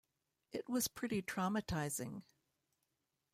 It 0.51 0.67
was 0.67 0.87
pretty 0.87 1.21
traumatizing. 1.21 2.23